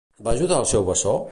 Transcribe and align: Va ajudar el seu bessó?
Va 0.27 0.33
ajudar 0.37 0.61
el 0.63 0.67
seu 0.73 0.87
bessó? 0.89 1.15